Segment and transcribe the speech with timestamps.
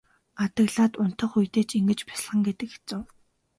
[0.43, 3.01] Адаглаад унтах үедээ ч ингэж бясалгана гэдэг хэцүү.